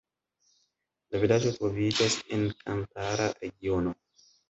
La 1.11 1.21
vilaĝo 1.25 1.53
troviĝas 1.59 2.19
en 2.39 2.49
kampara 2.65 3.33
regiono. 3.41 3.99